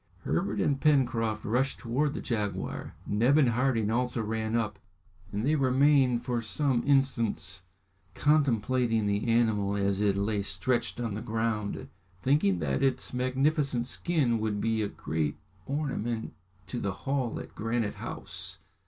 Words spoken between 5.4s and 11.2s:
they remained for some instants contemplating the animal as it lay stretched on